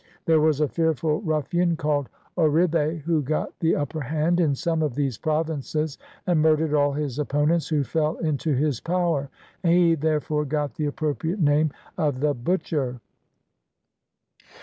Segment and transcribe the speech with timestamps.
[0.25, 4.95] There was a fearful ruffian, called Orribe, who got the upper hand in some of
[4.95, 9.29] these provinces, and murdered all his opponents who fell into his power;
[9.61, 11.69] he therefore got the appropriate name
[11.99, 12.99] of the `butcher.'